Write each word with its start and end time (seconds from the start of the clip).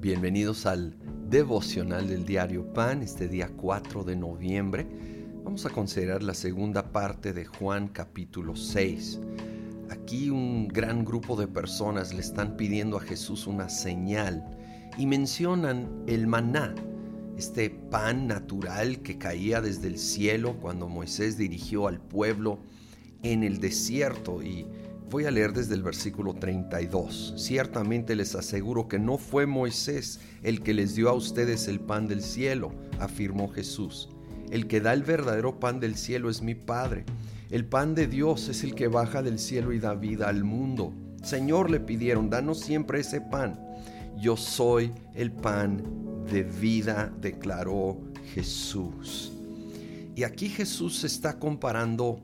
Bienvenidos 0.00 0.64
al 0.64 0.96
devocional 1.28 2.08
del 2.08 2.24
diario 2.24 2.72
Pan, 2.72 3.02
este 3.02 3.28
día 3.28 3.50
4 3.54 4.02
de 4.02 4.16
noviembre. 4.16 4.86
Vamos 5.44 5.66
a 5.66 5.68
considerar 5.68 6.22
la 6.22 6.32
segunda 6.32 6.90
parte 6.90 7.34
de 7.34 7.44
Juan 7.44 7.88
capítulo 7.88 8.56
6. 8.56 9.20
Aquí 9.90 10.30
un 10.30 10.68
gran 10.68 11.04
grupo 11.04 11.36
de 11.36 11.46
personas 11.46 12.14
le 12.14 12.20
están 12.22 12.56
pidiendo 12.56 12.96
a 12.96 13.02
Jesús 13.02 13.46
una 13.46 13.68
señal 13.68 14.42
y 14.96 15.04
mencionan 15.04 16.02
el 16.06 16.26
maná, 16.26 16.74
este 17.36 17.68
pan 17.68 18.26
natural 18.26 19.02
que 19.02 19.18
caía 19.18 19.60
desde 19.60 19.88
el 19.88 19.98
cielo 19.98 20.56
cuando 20.62 20.88
Moisés 20.88 21.36
dirigió 21.36 21.88
al 21.88 22.00
pueblo 22.00 22.60
en 23.22 23.42
el 23.42 23.60
desierto 23.60 24.42
y 24.42 24.66
Voy 25.10 25.24
a 25.24 25.32
leer 25.32 25.52
desde 25.52 25.74
el 25.74 25.82
versículo 25.82 26.34
32. 26.34 27.34
Ciertamente 27.36 28.14
les 28.14 28.36
aseguro 28.36 28.86
que 28.86 29.00
no 29.00 29.18
fue 29.18 29.44
Moisés 29.44 30.20
el 30.44 30.62
que 30.62 30.72
les 30.72 30.94
dio 30.94 31.08
a 31.08 31.14
ustedes 31.14 31.66
el 31.66 31.80
pan 31.80 32.06
del 32.06 32.22
cielo, 32.22 32.72
afirmó 33.00 33.48
Jesús. 33.48 34.08
El 34.52 34.68
que 34.68 34.80
da 34.80 34.92
el 34.92 35.02
verdadero 35.02 35.58
pan 35.58 35.80
del 35.80 35.96
cielo 35.96 36.30
es 36.30 36.42
mi 36.42 36.54
Padre. 36.54 37.06
El 37.50 37.64
pan 37.64 37.96
de 37.96 38.06
Dios 38.06 38.48
es 38.48 38.62
el 38.62 38.76
que 38.76 38.86
baja 38.86 39.20
del 39.20 39.40
cielo 39.40 39.72
y 39.72 39.80
da 39.80 39.94
vida 39.94 40.28
al 40.28 40.44
mundo. 40.44 40.94
Señor, 41.24 41.70
le 41.70 41.80
pidieron, 41.80 42.30
danos 42.30 42.60
siempre 42.60 43.00
ese 43.00 43.20
pan. 43.20 43.58
Yo 44.16 44.36
soy 44.36 44.92
el 45.16 45.32
pan 45.32 45.82
de 46.30 46.44
vida, 46.44 47.12
declaró 47.20 47.98
Jesús. 48.32 49.32
Y 50.14 50.22
aquí 50.22 50.48
Jesús 50.48 51.02
está 51.02 51.36
comparando 51.40 52.22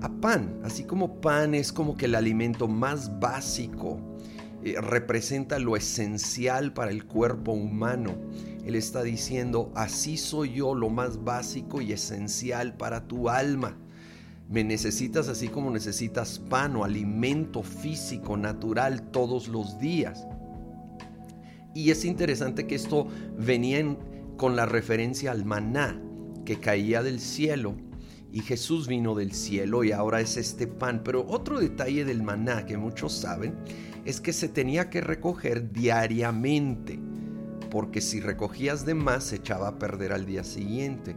a 0.00 0.08
pan, 0.08 0.60
así 0.64 0.84
como 0.84 1.20
pan 1.20 1.54
es 1.54 1.72
como 1.72 1.96
que 1.96 2.06
el 2.06 2.14
alimento 2.14 2.68
más 2.68 3.20
básico, 3.20 3.98
eh, 4.62 4.80
representa 4.80 5.58
lo 5.58 5.76
esencial 5.76 6.72
para 6.72 6.90
el 6.90 7.04
cuerpo 7.04 7.52
humano. 7.52 8.14
Él 8.64 8.74
está 8.74 9.02
diciendo, 9.02 9.72
así 9.74 10.16
soy 10.16 10.54
yo 10.54 10.74
lo 10.74 10.90
más 10.90 11.24
básico 11.24 11.80
y 11.80 11.92
esencial 11.92 12.76
para 12.76 13.06
tu 13.06 13.28
alma. 13.28 13.76
Me 14.50 14.64
necesitas 14.64 15.28
así 15.28 15.48
como 15.48 15.70
necesitas 15.70 16.38
pan 16.38 16.76
o 16.76 16.84
alimento 16.84 17.62
físico, 17.62 18.36
natural, 18.36 19.10
todos 19.10 19.48
los 19.48 19.78
días. 19.78 20.26
Y 21.74 21.90
es 21.90 22.04
interesante 22.04 22.66
que 22.66 22.74
esto 22.74 23.06
venía 23.38 23.96
con 24.36 24.56
la 24.56 24.66
referencia 24.66 25.30
al 25.30 25.44
maná 25.44 26.00
que 26.44 26.58
caía 26.58 27.02
del 27.02 27.20
cielo 27.20 27.76
y 28.32 28.40
Jesús 28.40 28.86
vino 28.86 29.14
del 29.14 29.32
cielo 29.32 29.84
y 29.84 29.92
ahora 29.92 30.20
es 30.20 30.36
este 30.36 30.66
pan. 30.66 31.02
Pero 31.04 31.26
otro 31.28 31.60
detalle 31.60 32.04
del 32.04 32.22
maná 32.22 32.66
que 32.66 32.76
muchos 32.76 33.12
saben 33.12 33.54
es 34.04 34.20
que 34.20 34.32
se 34.32 34.48
tenía 34.48 34.90
que 34.90 35.00
recoger 35.00 35.72
diariamente, 35.72 36.98
porque 37.70 38.00
si 38.00 38.20
recogías 38.20 38.84
de 38.84 38.94
más 38.94 39.24
se 39.24 39.36
echaba 39.36 39.68
a 39.68 39.78
perder 39.78 40.12
al 40.12 40.26
día 40.26 40.44
siguiente. 40.44 41.16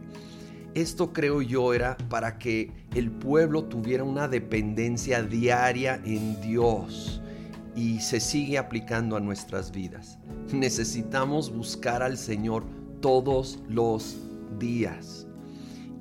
Esto 0.74 1.12
creo 1.12 1.40
yo 1.40 1.72
era 1.72 1.96
para 2.08 2.36
que 2.36 2.72
el 2.94 3.10
pueblo 3.10 3.64
tuviera 3.64 4.02
una 4.02 4.26
dependencia 4.26 5.22
diaria 5.22 6.00
en 6.04 6.40
Dios 6.40 7.22
y 7.76 8.00
se 8.00 8.18
sigue 8.18 8.58
aplicando 8.58 9.16
a 9.16 9.20
nuestras 9.20 9.70
vidas. 9.70 10.18
Necesitamos 10.52 11.54
buscar 11.54 12.02
al 12.02 12.18
Señor 12.18 12.64
todos 13.00 13.60
los 13.68 14.16
días. 14.58 15.28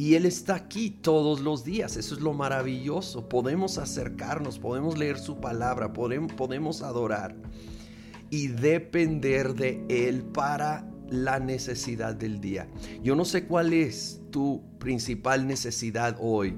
Y 0.04 0.16
Él 0.16 0.26
está 0.26 0.56
aquí 0.56 0.90
todos 0.90 1.40
los 1.40 1.64
días. 1.64 1.96
Eso 1.96 2.16
es 2.16 2.20
lo 2.20 2.34
maravilloso. 2.34 3.30
Podemos 3.30 3.78
acercarnos, 3.78 4.60
podemos 4.60 4.98
leer 4.98 5.18
su 5.18 5.40
palabra, 5.40 5.94
podemos, 5.94 6.82
adorar 6.82 7.38
y 8.30 8.48
depender 8.50 9.54
de 9.54 9.86
Él 9.88 10.24
para 10.24 10.86
la 11.10 11.40
necesidad 11.40 12.16
del 12.16 12.42
día. 12.42 12.68
Yo 13.02 13.16
no 13.16 13.24
sé 13.24 13.46
cuál 13.46 13.72
es 13.72 14.20
tu 14.30 14.62
principal 14.78 15.48
necesidad 15.48 16.18
hoy, 16.20 16.54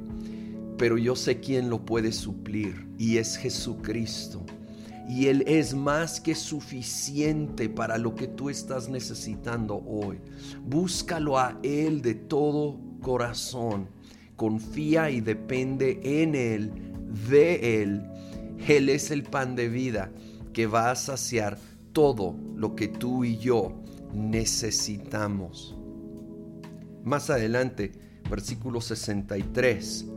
pero 0.79 0.97
yo 0.97 1.15
sé 1.15 1.39
quién 1.39 1.69
lo 1.69 1.85
puede 1.85 2.13
suplir 2.13 2.87
y 2.97 3.17
es 3.17 3.37
Jesucristo. 3.37 4.43
Y 5.07 5.27
Él 5.27 5.43
es 5.45 5.75
más 5.75 6.19
que 6.19 6.33
suficiente 6.33 7.69
para 7.69 7.99
lo 7.99 8.15
que 8.15 8.25
tú 8.25 8.49
estás 8.49 8.89
necesitando 8.89 9.83
hoy. 9.85 10.17
Búscalo 10.63 11.37
a 11.37 11.59
Él 11.61 12.01
de 12.01 12.15
todo 12.15 12.84
corazón, 13.05 13.87
confía 14.35 15.11
y 15.11 15.21
depende 15.21 15.99
en 16.01 16.33
Él, 16.33 16.71
de 17.29 17.83
Él. 17.83 18.01
Él 18.67 18.89
es 18.89 19.11
el 19.11 19.21
pan 19.21 19.55
de 19.55 19.69
vida 19.69 20.09
que 20.53 20.65
va 20.65 20.89
a 20.89 20.95
saciar 20.95 21.59
todo 21.93 22.35
lo 22.55 22.75
que 22.75 22.87
tú 22.87 23.23
y 23.23 23.37
yo 23.37 23.73
necesitamos. 24.11 25.77
Más 27.03 27.29
adelante, 27.29 27.91
versículo 28.27 28.81
63, 28.81 30.07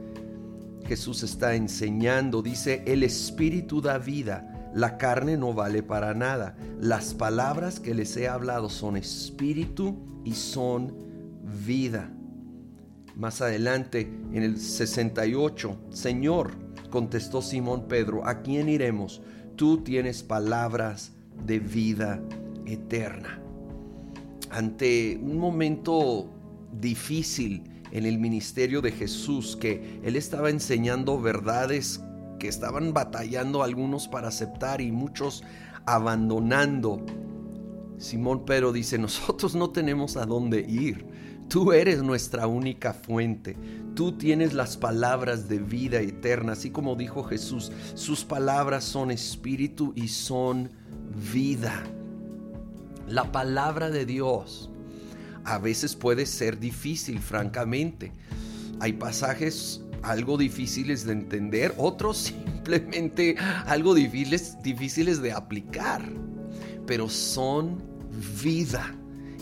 Jesús 0.86 1.22
está 1.22 1.56
enseñando, 1.56 2.40
dice, 2.40 2.82
el 2.86 3.02
Espíritu 3.02 3.82
da 3.82 3.98
vida, 3.98 4.70
la 4.72 4.96
carne 4.96 5.36
no 5.36 5.52
vale 5.52 5.82
para 5.82 6.14
nada. 6.14 6.56
Las 6.80 7.12
palabras 7.12 7.80
que 7.80 7.92
les 7.92 8.16
he 8.16 8.28
hablado 8.28 8.70
son 8.70 8.96
espíritu 8.96 9.94
y 10.24 10.32
son 10.32 10.94
vida. 11.66 12.10
Más 13.18 13.42
adelante, 13.42 14.02
en 14.32 14.44
el 14.44 14.60
68, 14.60 15.76
Señor, 15.90 16.52
contestó 16.88 17.42
Simón 17.42 17.88
Pedro, 17.88 18.24
¿a 18.24 18.42
quién 18.42 18.68
iremos? 18.68 19.22
Tú 19.56 19.82
tienes 19.82 20.22
palabras 20.22 21.14
de 21.44 21.58
vida 21.58 22.22
eterna. 22.64 23.42
Ante 24.50 25.18
un 25.20 25.36
momento 25.36 26.30
difícil 26.72 27.64
en 27.90 28.06
el 28.06 28.18
ministerio 28.18 28.80
de 28.80 28.92
Jesús, 28.92 29.56
que 29.56 30.00
él 30.04 30.14
estaba 30.14 30.48
enseñando 30.48 31.20
verdades 31.20 32.00
que 32.38 32.46
estaban 32.46 32.92
batallando 32.92 33.64
algunos 33.64 34.06
para 34.06 34.28
aceptar 34.28 34.80
y 34.80 34.92
muchos 34.92 35.42
abandonando. 35.86 37.04
Simón 37.96 38.44
Pedro 38.44 38.70
dice, 38.70 38.96
nosotros 38.96 39.56
no 39.56 39.70
tenemos 39.70 40.16
a 40.16 40.24
dónde 40.24 40.60
ir. 40.60 41.17
Tú 41.48 41.72
eres 41.72 42.02
nuestra 42.02 42.46
única 42.46 42.92
fuente. 42.92 43.56
Tú 43.94 44.12
tienes 44.12 44.52
las 44.52 44.76
palabras 44.76 45.48
de 45.48 45.58
vida 45.58 46.00
eterna, 46.00 46.52
así 46.52 46.70
como 46.70 46.94
dijo 46.94 47.24
Jesús. 47.24 47.72
Sus 47.94 48.24
palabras 48.24 48.84
son 48.84 49.10
espíritu 49.10 49.92
y 49.96 50.08
son 50.08 50.70
vida. 51.32 51.82
La 53.08 53.32
palabra 53.32 53.88
de 53.88 54.04
Dios 54.04 54.70
a 55.44 55.56
veces 55.58 55.96
puede 55.96 56.26
ser 56.26 56.60
difícil, 56.60 57.18
francamente. 57.18 58.12
Hay 58.80 58.92
pasajes 58.92 59.80
algo 60.02 60.36
difíciles 60.36 61.06
de 61.06 61.12
entender, 61.12 61.74
otros 61.78 62.18
simplemente 62.28 63.36
algo 63.66 63.94
difíciles, 63.94 64.62
difíciles 64.62 65.22
de 65.22 65.32
aplicar, 65.32 66.02
pero 66.86 67.08
son 67.08 67.82
vida. 68.42 68.94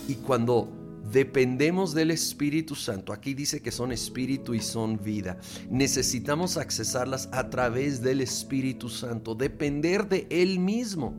Y 0.06 0.14
cuando 0.14 0.85
dependemos 1.12 1.94
del 1.94 2.10
Espíritu 2.10 2.74
Santo. 2.74 3.12
Aquí 3.12 3.34
dice 3.34 3.60
que 3.60 3.70
son 3.70 3.92
espíritu 3.92 4.54
y 4.54 4.60
son 4.60 5.02
vida. 5.02 5.38
Necesitamos 5.70 6.56
accesarlas 6.56 7.28
a 7.32 7.48
través 7.50 8.02
del 8.02 8.20
Espíritu 8.20 8.88
Santo, 8.88 9.34
depender 9.34 10.08
de 10.08 10.26
Él 10.30 10.58
mismo 10.58 11.14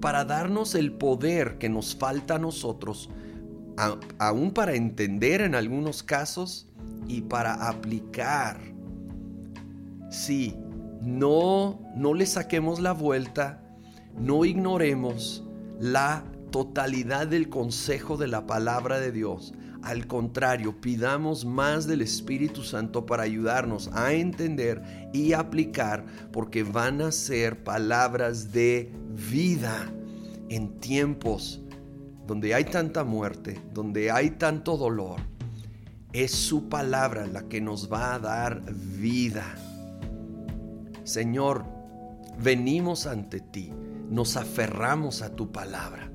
para 0.00 0.24
darnos 0.24 0.74
el 0.74 0.92
poder 0.92 1.58
que 1.58 1.68
nos 1.68 1.94
falta 1.94 2.36
a 2.36 2.38
nosotros, 2.38 3.08
aún 4.18 4.52
para 4.52 4.74
entender 4.74 5.40
en 5.40 5.54
algunos 5.54 6.02
casos 6.02 6.68
y 7.08 7.22
para 7.22 7.68
aplicar. 7.68 8.60
Sí, 10.10 10.56
no, 11.00 11.80
no 11.96 12.14
le 12.14 12.26
saquemos 12.26 12.80
la 12.80 12.92
vuelta, 12.92 13.62
no 14.18 14.44
ignoremos 14.44 15.44
la 15.80 16.24
totalidad 16.52 17.26
del 17.26 17.48
consejo 17.48 18.16
de 18.16 18.28
la 18.28 18.46
palabra 18.46 19.00
de 19.00 19.10
Dios. 19.10 19.54
Al 19.82 20.06
contrario, 20.06 20.80
pidamos 20.80 21.44
más 21.44 21.88
del 21.88 22.02
Espíritu 22.02 22.62
Santo 22.62 23.04
para 23.04 23.24
ayudarnos 23.24 23.88
a 23.94 24.12
entender 24.12 25.10
y 25.12 25.32
aplicar, 25.32 26.04
porque 26.30 26.62
van 26.62 27.00
a 27.00 27.10
ser 27.10 27.64
palabras 27.64 28.52
de 28.52 28.92
vida 29.30 29.92
en 30.50 30.78
tiempos 30.78 31.62
donde 32.28 32.54
hay 32.54 32.66
tanta 32.66 33.02
muerte, 33.02 33.60
donde 33.72 34.12
hay 34.12 34.30
tanto 34.32 34.76
dolor. 34.76 35.20
Es 36.12 36.32
su 36.32 36.68
palabra 36.68 37.26
la 37.26 37.48
que 37.48 37.60
nos 37.60 37.90
va 37.90 38.14
a 38.14 38.18
dar 38.20 38.62
vida. 38.72 39.56
Señor, 41.02 41.64
venimos 42.38 43.06
ante 43.06 43.40
ti, 43.40 43.72
nos 44.10 44.36
aferramos 44.36 45.22
a 45.22 45.34
tu 45.34 45.50
palabra 45.50 46.11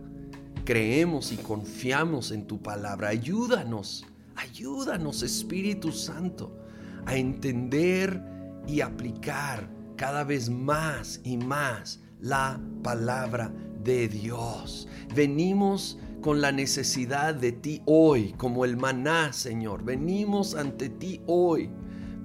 creemos 0.68 1.32
y 1.32 1.38
confiamos 1.38 2.32
en 2.32 2.46
tu 2.46 2.62
palabra. 2.62 3.08
Ayúdanos, 3.08 4.06
ayúdanos 4.36 5.24
Espíritu 5.24 5.94
Santo 5.94 6.60
a 7.06 7.16
entender 7.16 8.22
y 8.68 8.82
aplicar 8.82 9.70
cada 9.96 10.26
vez 10.26 10.50
más 10.50 11.22
y 11.24 11.38
más 11.38 12.02
la 12.20 12.60
palabra 12.84 13.50
de 13.82 14.10
Dios. 14.10 14.90
Venimos 15.16 16.00
con 16.20 16.42
la 16.42 16.52
necesidad 16.52 17.34
de 17.34 17.54
ti 17.54 17.82
hoy, 17.86 18.34
como 18.34 18.66
el 18.66 18.76
maná, 18.76 19.32
Señor. 19.32 19.86
Venimos 19.86 20.54
ante 20.54 20.90
ti 20.90 21.22
hoy 21.28 21.70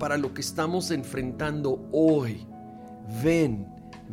para 0.01 0.17
lo 0.17 0.35
que 0.35 0.41
estamos 0.41 0.91
enfrentando 0.91 1.89
hoy. 1.93 2.45
Ven, 3.23 3.69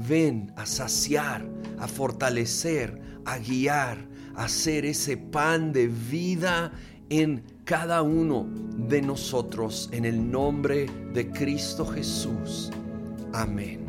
ven 0.07 0.53
a 0.55 0.67
saciar, 0.67 1.49
a 1.79 1.87
fortalecer, 1.87 3.01
a 3.25 3.39
guiar, 3.39 4.07
hacer 4.39 4.85
ese 4.85 5.17
pan 5.17 5.73
de 5.73 5.87
vida 5.87 6.71
en 7.09 7.43
cada 7.65 8.01
uno 8.01 8.47
de 8.87 9.01
nosotros, 9.01 9.89
en 9.91 10.05
el 10.05 10.31
nombre 10.31 10.85
de 11.13 11.29
Cristo 11.29 11.85
Jesús. 11.85 12.71
Amén. 13.33 13.88